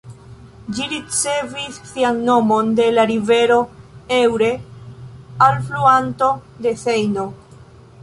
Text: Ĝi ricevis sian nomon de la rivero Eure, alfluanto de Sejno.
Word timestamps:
Ĝi 0.77 0.85
ricevis 0.93 1.77
sian 1.89 2.17
nomon 2.31 2.73
de 2.81 2.89
la 2.95 3.05
rivero 3.13 3.59
Eure, 4.19 4.51
alfluanto 5.51 6.35
de 6.67 6.79
Sejno. 6.87 7.33